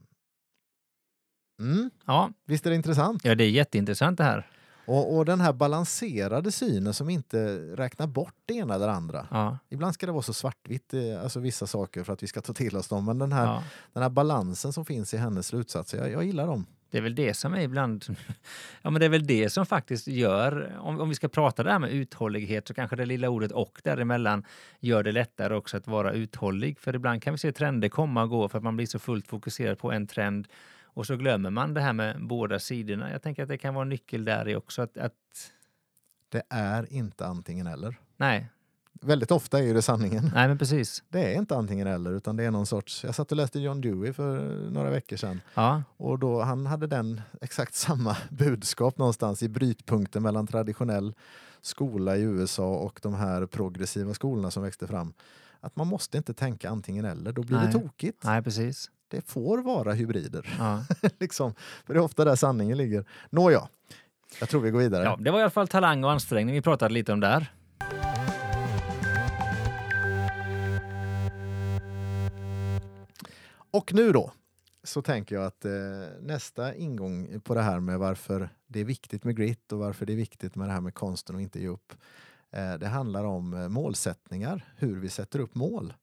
[1.60, 2.32] Mm, ja.
[2.46, 3.26] visst är det intressant?
[3.26, 4.52] ja det är jätteintressant det här.
[4.88, 9.28] Och, och den här balanserade synen som inte räknar bort det ena eller andra.
[9.32, 12.42] Ja, Ibland ska det vara så svartvitt, eh, alltså vissa saker för att vi ska
[12.42, 13.06] ta till oss dem.
[13.06, 13.64] Men den här, ja.
[13.94, 16.66] den här balansen som finns i hennes slutsatser, jag, jag gillar dem.
[16.92, 18.06] Det är väl det som är ibland...
[18.82, 20.78] Ja, men det är väl det som faktiskt gör...
[20.80, 23.82] Om, om vi ska prata det här med uthållighet så kanske det lilla ordet och
[23.84, 24.44] däremellan
[24.80, 26.80] gör det lättare också att vara uthållig.
[26.80, 29.28] För ibland kan vi se trender komma och gå för att man blir så fullt
[29.28, 30.48] fokuserad på en trend
[30.98, 33.12] och så glömmer man det här med båda sidorna.
[33.12, 34.82] Jag tänker att det kan vara en nyckel där i också.
[34.82, 35.14] Att, att,
[36.30, 37.96] Det är inte antingen eller.
[38.18, 38.50] nej,
[39.02, 40.32] Väldigt ofta är ju det sanningen.
[40.34, 41.04] nej, men precis.
[41.10, 43.04] Det är inte antingen eller utan det är någon sorts...
[43.04, 44.40] Jag satt och läste John Dewey för
[44.72, 50.24] några veckor sedan Ja, och då han hade den exakt samma budskap någonstans i brytpunkten
[50.24, 51.14] mellan traditionell
[51.62, 55.14] skola i USA och de här progressiva skolorna som växte fram.
[55.60, 57.68] Att man måste inte tänka antingen eller, då blir Nej.
[57.68, 58.24] det tokigt.
[58.24, 58.92] nej, precis.
[59.08, 60.56] Det får vara hybrider.
[60.60, 60.84] Ja.
[61.20, 61.54] liksom.
[61.86, 63.06] För det är ofta där sanningen ligger.
[63.30, 63.68] Nåja,
[64.40, 65.04] jag tror vi går vidare.
[65.04, 67.54] ja, det var i alla fall talang och ansträngning vi pratade lite om där.
[73.72, 74.32] Och nu då
[74.84, 75.72] så tänker jag att eh,
[76.22, 80.14] nästa ingång på det här med varför det är viktigt med grit och varför det
[80.14, 81.94] är viktigt med det här med konsten och inte ge upp.
[82.52, 85.94] Eh, det handlar om eh, målsättningar, hur vi sätter upp mål.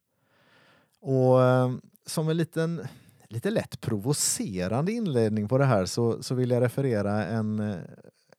[1.01, 1.73] Och eh,
[2.07, 2.87] som en liten,
[3.29, 7.77] lite lätt provocerande inledning på det här så, så vill jag referera en, eh,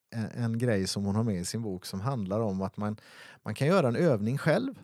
[0.09, 2.97] en, en grej som hon har med i sin bok som handlar om att man,
[3.43, 4.79] man kan göra en övning själv.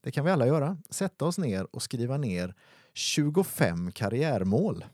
[0.00, 0.78] Det kan vi alla göra.
[0.90, 2.54] Sätta oss ner och skriva ner
[2.92, 4.84] 25 karriärmål.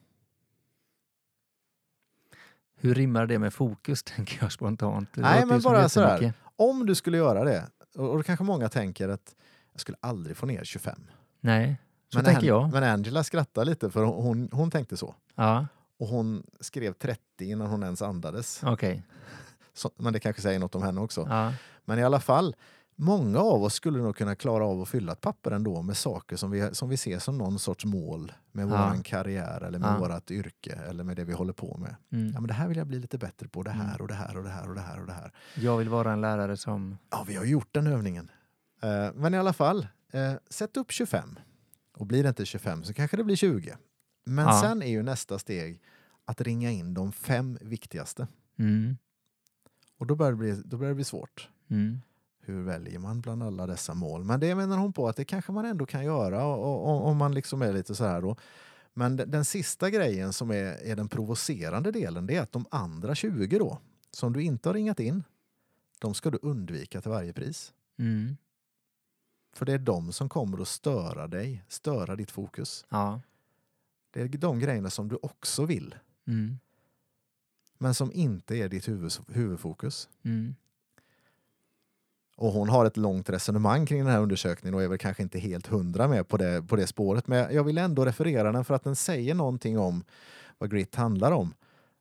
[2.75, 5.09] Hur rimmar det med fokus, tänker jag spontant.
[5.15, 6.33] Det Nej, men bara sådär.
[6.57, 9.35] Om du skulle göra det, och och då kanske många tänker att
[9.73, 11.01] jag skulle aldrig få ner 25.
[11.41, 11.77] Nej,
[12.12, 12.72] så men, tänker jag.
[12.72, 15.14] men Angela skrattar lite för hon, hon, hon tänkte så.
[15.35, 15.66] Ja,
[15.98, 18.61] Och hon skrev 30 innan hon ens andades.
[18.62, 19.03] okej.
[19.75, 21.27] Så, men det kanske säger något om henne också.
[21.31, 21.53] Ja.
[21.85, 22.57] Men i alla fall,
[22.96, 26.37] många av oss skulle nog kunna klara av att fylla ett papper ändå med saker
[26.37, 28.68] som vi, som vi ser som någon sorts mål med Ja.
[28.68, 29.98] våran karriär eller med Ja.
[29.98, 31.96] vårat yrke eller med det vi håller på med.
[32.12, 32.33] Mm.
[32.35, 34.01] Ja, men det här vill jag bli lite bättre på, det här Mm.
[34.01, 35.33] och det här och det här och det här och det här.
[35.55, 36.98] Jag vill vara en lärare som...
[37.11, 38.31] Ja, vi har gjort den övningen.
[38.83, 41.38] Eh, men i alla fall, eh, sätt upp 25.
[41.97, 43.77] Och blir det inte 25 så kanske det blir 20.
[44.25, 44.61] Men Ja.
[44.63, 45.81] sen är ju nästa steg
[46.25, 48.27] att ringa in de fem viktigaste.
[48.59, 48.97] Mm.
[49.99, 51.49] Och då börjar det bli, då börjar det bli svårt.
[51.71, 52.01] Mm.
[52.45, 54.25] Hur väljer man bland alla dessa mål?
[54.25, 57.63] Men det menar hon på att det kanske man ändå kan göra om man liksom
[57.63, 58.37] är lite så här då.
[58.95, 62.67] Men den, den sista grejen som är, är den provocerande delen det är att de
[62.71, 63.79] andra 20 då,
[64.11, 65.25] som du inte har ringat in,
[66.01, 67.73] de ska du undvika till varje pris.
[67.99, 68.37] Mm.
[69.53, 72.85] För det är de som kommer att störa dig, störa ditt fokus.
[72.88, 73.21] Ja.
[74.11, 75.95] Det är de grejerna som du också vill,
[76.27, 76.59] Mm.
[77.79, 80.09] men som inte är ditt huvud, huvudfokus.
[80.23, 80.55] Mm.
[82.37, 85.38] Och hon har ett långt resonemang kring den här undersökningen och är väl kanske inte
[85.38, 87.27] helt hundra med på det, på det spåret.
[87.29, 90.05] Men jag vill ändå referera den för att den säger någonting om
[90.59, 91.55] vad grit handlar om.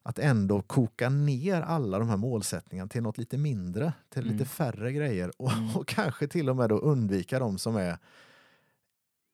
[0.03, 4.33] Att ändå koka ner alla de här målsättningarna till något lite mindre, till Mm.
[4.33, 5.75] lite färre grejer och, Mm.
[5.75, 7.97] och kanske till och med då undvika de som är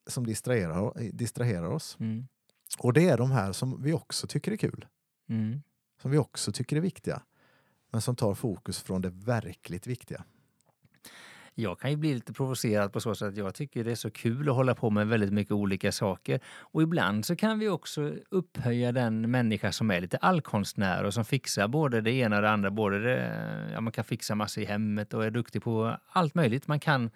[0.08, 1.97] som distraherar, distraherar oss.
[1.99, 2.27] Mm.
[2.80, 4.86] Och det är de här som vi också tycker är kul,
[5.30, 5.62] Mm.
[6.01, 7.21] som vi också tycker är viktiga,
[7.91, 10.23] men som tar fokus från det verkligt viktiga.
[11.60, 14.12] Jag kan ju bli lite provocerad på så sätt att jag tycker det är så
[14.12, 16.39] kul att hålla på med väldigt mycket olika saker.
[16.60, 21.26] Och ibland så kan vi också upphöja den människa som är lite allkonstnär och som
[21.26, 22.72] fixar både det ena och det andra.
[22.72, 26.67] Både det, ja, man kan fixa massor i hemmet och är duktig på allt möjligt.
[26.67, 27.10] Man kan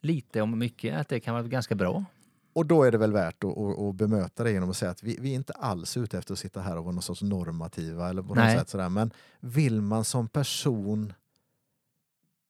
[0.00, 2.04] lite om mycket, att det kan vara ganska bra.
[2.52, 5.02] Och då är det väl värt att, att, att bemöta det genom att säga att
[5.02, 8.08] vi, vi är inte alls ute efter att sitta här och vara någon sorts normativa
[8.08, 8.58] eller på något Nej.
[8.58, 8.88] sätt sådär.
[8.88, 11.12] Men vill man som person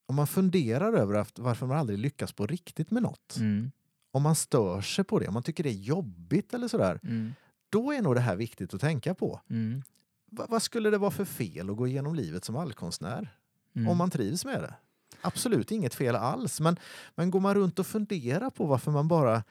[0.07, 3.35] om man funderar över varför man aldrig lyckas på riktigt med något.
[3.37, 3.71] Mm.
[4.11, 6.99] Om man stör sig på det, om man tycker det är jobbigt eller sådär.
[7.03, 7.33] Mm.
[7.69, 9.41] Då är nog det här viktigt att tänka på.
[9.49, 9.83] Mm.
[10.31, 13.37] Va, vad skulle det vara för fel att gå igenom livet som allkonstnär?
[13.75, 13.87] Mm.
[13.87, 14.73] Om man trivs med det?
[15.21, 16.59] Absolut inget fel alls.
[16.59, 16.79] Men,
[17.15, 19.43] men går man runt och funderar på varför man bara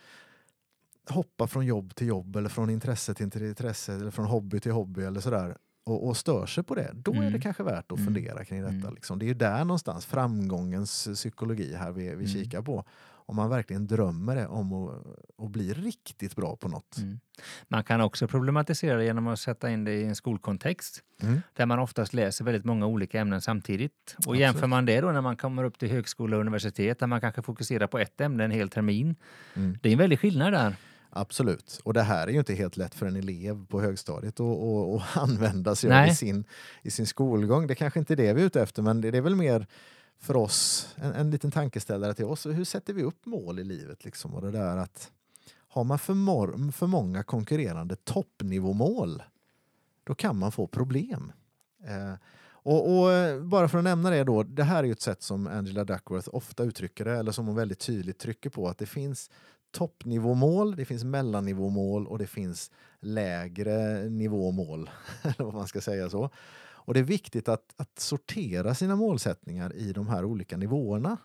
[1.09, 5.03] hoppar från jobb till jobb eller från intresse till intresse eller från hobby till hobby
[5.03, 7.41] eller sådär och, och stör sig på det, då är det Mm.
[7.41, 8.05] kanske värt att Mm.
[8.15, 8.75] fundera kring detta.
[8.75, 8.95] Mm.
[8.95, 9.19] Liksom.
[9.19, 12.27] Det är ju där någonstans framgångens psykologi här vi, vi Mm.
[12.27, 12.85] kikar på.
[13.29, 14.91] Om man verkligen drömmer det om att,
[15.45, 16.97] att bli riktigt bra på något.
[16.99, 17.21] Mm.
[17.69, 21.41] Man kan också problematisera det genom att sätta in det i en skolkontext Mm.
[21.53, 23.93] där man oftast läser väldigt många olika ämnen samtidigt.
[24.17, 24.41] Och Absolut.
[24.41, 27.43] jämför man det då när man kommer upp till högskola och universitet där man kanske
[27.43, 29.17] fokuserar på ett ämne en hel termin.
[29.55, 29.79] Mm.
[29.83, 30.77] Det är en väldig skillnad där.
[31.17, 31.81] Absolut.
[31.85, 35.75] Och det här är ju inte helt lätt för en elev på högstadiet att, använda
[35.75, 36.45] sig av i sin,
[36.83, 37.67] i sin skolgång.
[37.67, 39.67] Det kanske inte är det vi är ute efter, men det är väl mer
[40.19, 42.47] för oss en, en liten tankeställare till oss.
[42.47, 44.05] Hur sätter vi upp mål i livet?
[44.05, 44.35] Liksom?
[44.35, 45.11] Och det där att
[45.69, 49.23] har man för, för många konkurrerande toppnivåmål,
[50.05, 51.33] då kan man få problem.
[51.85, 52.15] Eh,
[52.49, 55.23] och, och eh, bara för att nämna det då, det här är ju ett sätt
[55.23, 58.87] som Angela Duckworth ofta uttrycker det, eller som hon väldigt tydligt trycker på, att det
[58.87, 59.31] finns
[59.77, 64.91] toppnivåmål, det finns mellannivåmål och det finns lägre nivåmål,
[65.23, 66.31] eller vad man ska säga så.
[66.87, 71.17] Och det är viktigt att, att sortera sina målsättningar i de här olika nivåerna,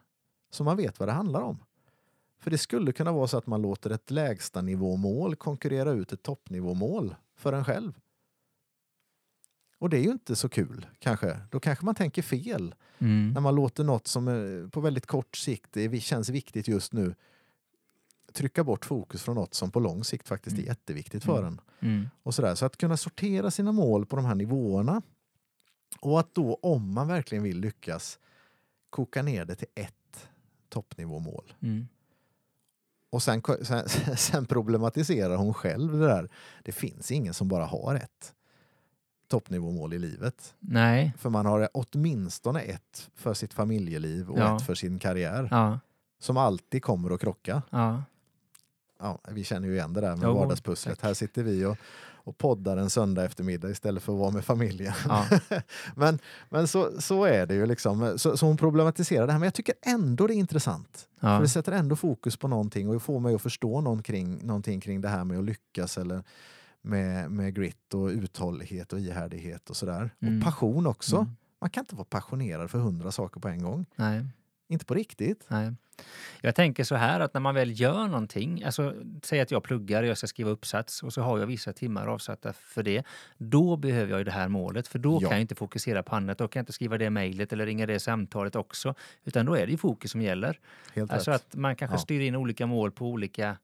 [0.52, 1.64] så man vet vad det handlar om.
[2.40, 6.24] För det skulle kunna vara så att man låter ett lägsta nivåmål konkurrera ut ett
[6.24, 7.94] toppnivåmål för en själv.
[9.80, 11.40] Och det är ju inte så kul, kanske.
[11.52, 13.32] Då kanske man tänker fel Mm.
[13.34, 17.16] när man låter något som på väldigt kort sikt är, känns viktigt just nu
[18.34, 20.67] trycka bort fokus från något som på lång sikt faktiskt är Mm.
[20.70, 21.48] jätteviktigt för Mm.
[21.80, 21.89] en.
[21.89, 22.10] Mm.
[22.24, 22.56] Och sådär.
[22.56, 25.02] Så att kunna sortera sina mål på de här nivåerna
[26.00, 28.20] och att då, om man verkligen vill lyckas,
[28.89, 30.30] koka ner det till ett
[30.70, 31.54] toppnivåmål.
[31.62, 31.88] Mm.
[33.10, 36.30] Och sen, sen, sen problematiserar hon själv det där.
[36.63, 38.34] Det finns ingen som bara har ett
[39.28, 40.56] toppnivåmål i livet.
[40.60, 41.13] Nej.
[41.17, 44.56] För man har åtminstone ett för sitt familjeliv och Ja.
[44.58, 45.48] ett för sin karriär.
[45.52, 45.80] Ja.
[46.20, 47.62] Som alltid kommer att krocka.
[47.70, 48.04] Ja.
[49.02, 51.00] Ja, vi känner ju igen det där med Jo, vardagspusslet.
[51.00, 51.08] tack.
[51.08, 51.78] Här sitter vi och,
[52.24, 54.94] och poddar en söndag eftermiddag istället för att vara med familjen.
[55.08, 55.26] Ja.
[55.96, 58.20] men men så, så är det ju liksom.
[58.20, 59.40] Så, så hon problematiserar det här.
[59.40, 61.08] Men jag tycker ändå det är intressant.
[61.20, 61.40] För Ja.
[61.40, 65.02] det sätter ändå fokus på någonting och får mig att förstå någon kring, någonting kring
[65.02, 66.24] det här med att lyckas eller
[66.82, 70.10] med, med grit och uthållighet och ihärdighet och sådär.
[70.22, 70.38] Mm.
[70.38, 71.16] Och passion också.
[71.16, 71.30] Mm.
[71.62, 73.86] Man kan inte vara passionerad för hundra saker på en gång.
[73.96, 74.26] Nej.
[74.72, 75.46] Inte på riktigt.
[75.48, 75.72] Nej.
[76.42, 80.04] Jag tänker så här att när man väl gör någonting, alltså säg att jag pluggar
[80.04, 83.04] och jag ska skriva uppsats och så har jag vissa timmar avsatta för det.
[83.38, 85.30] Då behöver jag ju det här målet för då Ja.
[85.30, 86.38] kan jag inte fokusera på annat.
[86.38, 88.96] Då kan jag inte skriva det mejlet eller ringa det samtalet också.
[89.24, 90.60] Utan då är det ju fokus som gäller.
[90.94, 91.36] Helt Alltså rätt.
[91.50, 92.00] att man kanske Ja.
[92.02, 93.58] styr in olika mål på olika,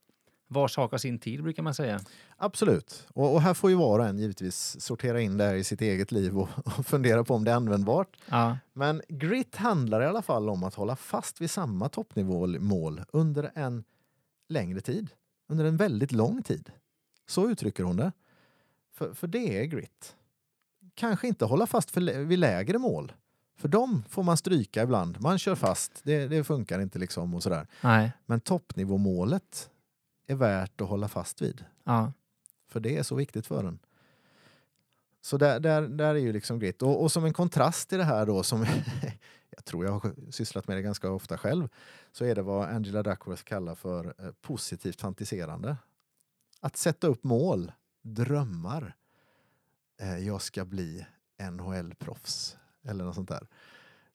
[0.48, 2.00] var sak har sin tid brukar man säga.
[2.38, 3.08] Absolut.
[3.14, 5.82] Och, och här får ju var och en givetvis sortera in det här i sitt
[5.82, 8.18] eget liv och, och fundera på om det är användbart.
[8.30, 13.52] Ja, Men grit handlar i alla fall om att hålla fast vid samma toppnivåmål under
[13.56, 13.84] en
[14.50, 15.10] längre tid.
[15.50, 16.72] Under en väldigt lång tid.
[17.28, 18.12] Så uttrycker hon det.
[18.94, 20.16] För, för det är grit.
[20.96, 23.14] Kanske inte hålla fast för, vid lägre mål.
[23.58, 25.22] För dem får man stryka ibland.
[25.22, 27.68] Man kör fast, det, det funkar inte liksom och sådär.
[27.82, 29.70] nej, Men toppnivåmålet
[30.28, 31.66] är värt att hålla fast vid.
[31.84, 32.14] ja,
[32.68, 33.80] För det är så viktigt för en.
[35.22, 36.82] Så där, där, där är ju liksom grit.
[36.82, 38.66] Och, och som en kontrast till det här då, som
[39.50, 41.70] jag tror jag har sysslat med det ganska ofta själv,
[42.12, 45.78] så är det vad Angela Duckworth kallar för eh, positivt fantiserande.
[46.60, 48.96] Att sätta upp mål, drömmar.
[50.00, 51.06] Eh, jag ska bli
[51.38, 53.48] NHL-proffs eller något sånt där.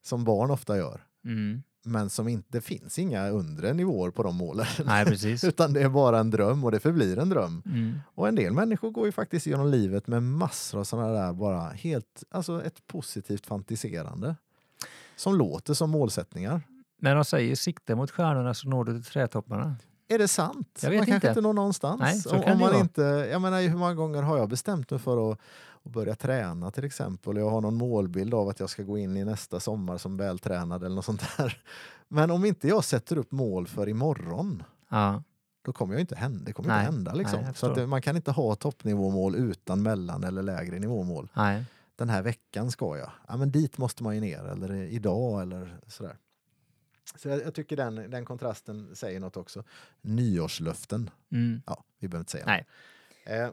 [0.01, 1.05] Som barn ofta gör.
[1.25, 1.63] mm.
[1.83, 4.65] Men som inte, det finns inga undre nivåer på de målen.
[4.85, 5.43] nej precis.
[5.43, 7.61] Utan det är bara en dröm och det förblir en dröm.
[7.65, 7.99] Mm.
[8.15, 11.69] Och en del människor går ju faktiskt genom livet med massor av sådana där bara
[11.69, 14.35] helt, alltså ett positivt fantiserande.
[15.15, 16.61] Som låter som målsättningar.
[16.97, 19.75] När de säger sikta mot stjärnorna så når du till trädtopparna.
[20.13, 20.79] Är det sant?
[20.81, 21.41] Jag vet man kanske inte.
[21.41, 22.01] når någonstans.
[22.01, 22.79] Nej, om, om man vara.
[22.79, 25.39] inte, jag menar hur många gånger har jag bestämt mig för att,
[25.83, 27.37] att börja träna till exempel.
[27.37, 30.83] Jag har någon målbild av att jag ska gå in i nästa sommar som vältränad
[30.83, 31.61] eller något sånt där.
[32.07, 35.23] Men om inte jag sätter upp mål för imorgon Ja,
[35.65, 36.41] då kommer jag inte hända.
[36.45, 37.13] Det kommer Nej, inte hända.
[37.13, 37.39] Liksom.
[37.41, 41.29] nej, så att man kan inte ha toppnivåmål utan mellan eller lägre nivåmål.
[41.33, 41.65] nej.
[41.95, 43.11] Den här veckan ska jag.
[43.27, 44.43] Ja, men dit måste man ju ner.
[44.43, 46.17] Eller idag eller sådär.
[47.15, 49.63] Så jag, jag tycker den, den kontrasten säger något också.
[50.01, 51.09] Nyårslöften.
[51.31, 51.61] Mm.
[51.65, 52.65] Ja, vi behöver inte säga Nej.
[53.25, 53.49] Eh,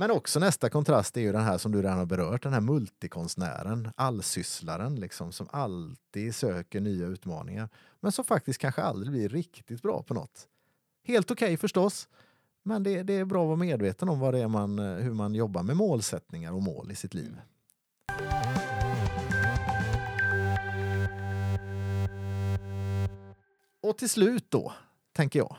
[0.00, 2.42] men också nästa kontrast är ju den här som du redan har berört.
[2.42, 7.68] Den här multikonstnären, allsysslaren liksom, som alltid söker nya utmaningar.
[8.00, 10.48] Men som faktiskt kanske aldrig blir riktigt bra på något.
[11.04, 12.08] Helt okej förstås.
[12.62, 15.12] Men det, det är bra att vara medveten om vad det är man, eh, hur
[15.12, 17.36] man jobbar med målsättningar och mål i sitt liv.
[23.80, 24.72] Och till slut då,
[25.12, 25.56] tänker jag,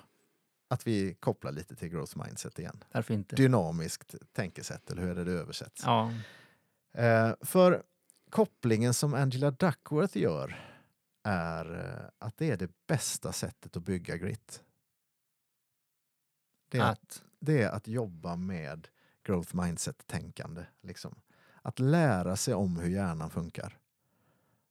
[0.67, 2.83] att vi kopplar lite till growth mindset igen.
[2.91, 3.35] Varför inte?
[3.35, 5.83] Dynamiskt tänkesätt, eller hur är det översätts?
[5.85, 6.11] Ja,
[6.93, 7.83] Eh, för
[8.29, 10.75] kopplingen som Angela Duckworth gör
[11.23, 14.63] är eh, att det är det bästa sättet att bygga grit.
[16.69, 18.87] Det är att, att, det är att jobba med
[19.23, 20.65] growth mindset-tänkande.
[20.81, 21.21] Liksom.
[21.61, 23.77] Att lära sig om hur hjärnan funkar.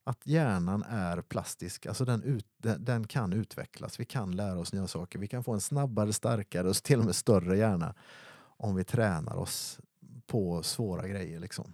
[0.05, 4.01] Att hjärnan är plastisk, alltså den, ut, den, den kan utvecklas.
[4.01, 5.19] Vi kan lära oss nya saker.
[5.19, 7.95] Vi kan få en snabbare, starkare och till och med större hjärna
[8.41, 9.81] om vi tränar oss
[10.27, 11.41] på svåra grejer.
[11.41, 11.73] Liksom.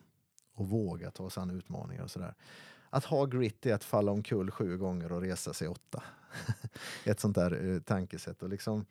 [0.54, 2.34] Och våga ta oss an utmaningar och sådär.
[2.90, 6.02] Att ha grit är att falla omkull sju gånger och resa sig åtta.
[7.04, 8.42] Ett sånt där eh, tankesätt.
[8.42, 8.86] Och liksom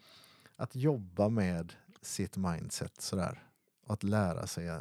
[0.55, 3.43] att jobba med sitt mindset sådär.
[3.85, 4.79] Och att lära sig eh,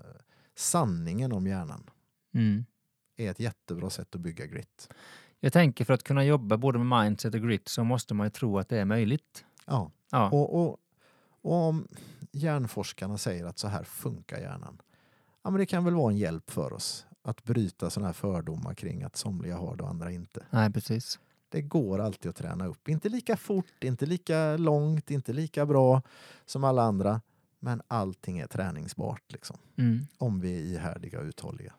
[0.54, 1.90] sanningen om hjärnan
[2.34, 2.64] mm
[3.16, 4.88] är ett jättebra sätt att bygga grit.
[5.40, 8.31] Jag tänker för att kunna jobba både med mindset och grit så måste man ju
[8.31, 9.44] tro att det är möjligt.
[9.66, 9.90] Ja.
[10.11, 10.77] Ja, Och, och,
[11.42, 11.88] och om
[12.33, 14.83] hjärnforskarna säger att så här funkar hjärnan.
[15.42, 18.74] Ja, men det kan väl vara en hjälp för oss att bryta sådana här fördomar
[18.74, 20.44] kring att somliga har det och andra inte.
[20.50, 21.18] nej precis.
[21.48, 22.88] Det går alltid att träna upp.
[22.88, 26.03] Inte lika fort, inte lika långt, inte lika bra
[26.46, 27.20] som alla andra.
[27.61, 30.07] Men allting är träningsbart liksom, Mm.
[30.18, 31.72] om vi är ihärdiga och uthålliga.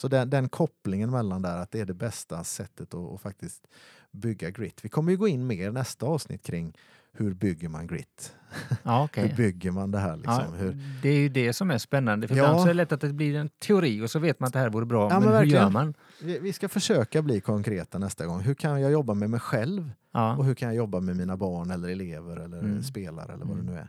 [0.00, 3.66] Så den, den kopplingen mellan där, att det är det bästa sättet att, att faktiskt
[4.10, 4.84] bygga grit.
[4.84, 6.76] Vi kommer ju gå in mer nästa avsnitt kring
[7.12, 8.34] hur bygger man grit?
[8.82, 9.26] Ja, okej.
[9.28, 10.16] Hur bygger man det här?
[10.16, 10.34] Liksom?
[10.34, 12.28] Ja, hur, det är ju det som är spännande.
[12.28, 12.44] För Ja.
[12.44, 14.52] ibland så är det lätt att det blir en teori och så vet man att
[14.52, 15.02] det här vore bra.
[15.02, 15.62] Ja, men, men hur verkligen.
[15.62, 15.94] gör man?
[16.20, 18.40] vi, ska försöka bli konkreta nästa gång.
[18.40, 19.90] Hur kan jag jobba med mig själv?
[20.38, 22.82] Och hur kan jag jobba med mina barn eller elever eller Mm.
[22.82, 23.74] spelare eller vad det Mm.
[23.74, 23.88] nu är.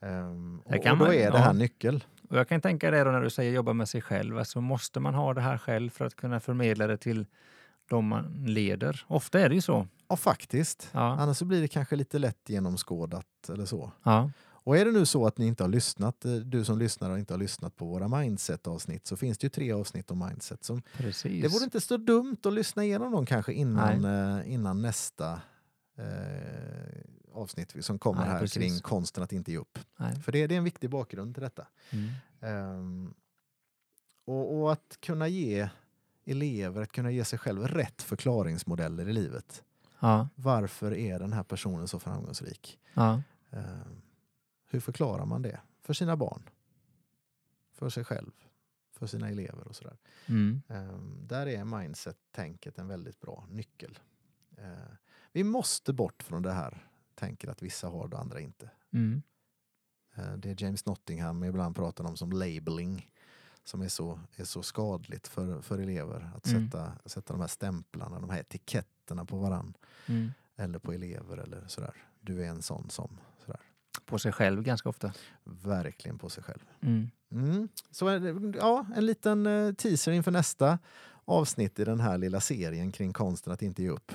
[0.00, 0.22] Där
[0.64, 2.04] och, och då man- är det här nyckel.
[2.30, 4.38] Och jag kan tänka det då när du säger jobba med sig själv.
[4.38, 7.26] Alltså måste man ha det här själv för att kunna förmedla det till
[7.88, 9.04] de man leder?
[9.08, 9.86] Ofta är det ju så.
[10.08, 10.88] Ja, faktiskt.
[10.92, 11.00] Ja.
[11.00, 13.92] Annars så blir det kanske lite lätt genomskådat eller så.
[14.02, 14.30] Ja.
[14.66, 17.18] Och är det nu så att ni inte har lyssnat, eh, du som lyssnar och
[17.18, 20.64] inte har lyssnat på våra mindset-avsnitt så finns det ju tre avsnitt om mindset.
[20.64, 21.42] Som, Precis.
[21.42, 25.40] det vore inte så dumt att lyssna igenom dem kanske innan, eh, innan nästa
[25.98, 26.04] eh,
[27.36, 28.62] avsnitt som kommer Nej, här precis.
[28.62, 29.78] kring konsten att inte ge upp.
[29.96, 30.20] Nej.
[30.20, 31.66] För det, det är en viktig bakgrund till detta.
[31.90, 32.10] Mm.
[32.40, 33.14] Ehm,
[34.24, 35.68] och, och att kunna ge
[36.24, 39.64] elever, att kunna ge sig själv rätt förklaringsmodeller i livet.
[40.00, 40.28] Ja.
[40.34, 42.78] Varför är den här personen så framgångsrik?
[42.94, 43.22] Ja.
[43.50, 44.02] Ehm,
[44.70, 46.42] hur förklarar man det för sina barn?
[47.72, 48.32] För sig själv?
[48.92, 49.96] För sina elever och sådär.
[50.26, 50.62] Mm.
[50.68, 53.98] Ehm, där är mindset-tänket en väldigt bra nyckel.
[54.58, 54.96] Ehm,
[55.32, 56.86] vi måste bort från det här
[57.16, 58.70] tänket att vissa har det och andra inte.
[58.92, 59.22] Mm.
[60.16, 63.10] Eh, Det James Nottingham ibland pratar om som labeling
[63.64, 66.30] som är så, är så skadligt för, för elever.
[66.36, 66.64] Att Mm.
[66.70, 69.76] sätta, sätta de här stämplarna, de här etiketterna på varann.
[70.06, 70.32] Mm.
[70.56, 71.94] Eller på elever eller sådär.
[72.20, 73.18] Du är en sån som.
[73.44, 73.60] Sådär.
[74.04, 75.12] På sig själv ganska ofta.
[75.44, 76.64] Verkligen på sig själv.
[76.80, 77.10] Mm.
[77.30, 77.68] Mm.
[77.90, 80.78] Så är det- ja, en liten eh, teaser inför nästa
[81.24, 84.12] avsnitt i den här lilla serien kring konsten att inte ge upp.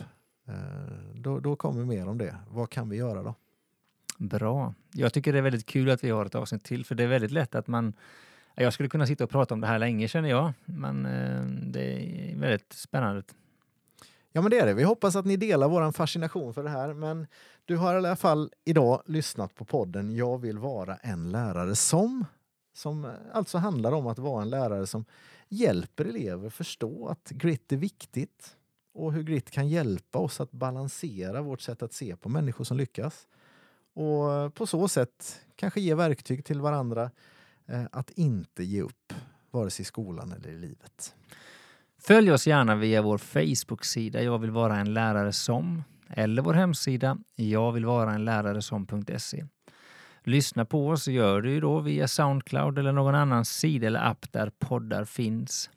[1.21, 2.35] Då, då kommer mer om det.
[2.49, 3.35] Vad kan vi göra då?
[4.17, 4.73] Bra.
[4.93, 7.07] Jag tycker det är väldigt kul att vi har ett avsnitt till för det är
[7.07, 7.93] väldigt lätt att man
[8.55, 11.83] jag skulle kunna sitta och prata om det här länge känner jag, men eh, det
[12.31, 13.23] är väldigt spännande.
[14.31, 14.73] Ja men det är det.
[14.73, 16.93] Vi hoppas att ni delar vår fascination för det här.
[16.93, 17.27] Men
[17.65, 22.25] du har i alla fall idag lyssnat på podden Jag vill vara en lärare som.
[22.73, 25.05] Som eh, alltså handlar om att vara en lärare som
[25.49, 28.55] hjälper elever förstå att grit är viktigt.
[28.93, 32.77] Och hur grit kan hjälpa oss att balansera vårt sätt att se på människor som
[32.77, 33.27] lyckas.
[33.93, 37.11] Och på så sätt kanske ge verktyg till varandra
[37.65, 39.13] eh, att inte ge upp.
[39.51, 41.15] Vare sig i skolan eller i livet.
[41.99, 47.17] Följ oss gärna via vår Facebook-sida Jag vill vara en lärare som eller vår hemsida
[47.35, 49.45] Jag vill vara en lärare som.se.
[50.23, 54.31] Lyssna på oss gör du ju då via Soundcloud eller någon annan sida eller app
[54.31, 55.69] där poddar finns.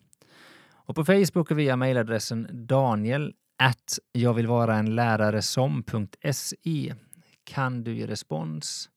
[0.85, 6.95] Och på Facebook och via mejladressen daniel at jag vill vara en lärare som.se
[7.43, 8.89] kan du ge respons.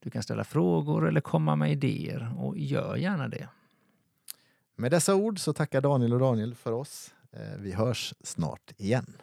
[0.00, 3.48] Du kan ställa frågor eller komma med idéer och gör gärna det.
[4.76, 7.14] Med dessa ord så tackar Daniel och Daniel för oss.
[7.32, 9.16] Eh, vi hörs snart igen.